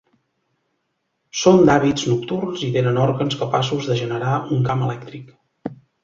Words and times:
Són 1.41 1.59
d'hàbits 1.69 2.05
nocturns 2.11 2.63
i 2.67 2.69
tenen 2.77 2.97
òrgans 3.01 3.37
capaços 3.41 3.91
de 3.91 3.97
generar 3.99 4.33
un 4.57 4.65
camp 4.71 4.83
elèctric. 4.87 5.29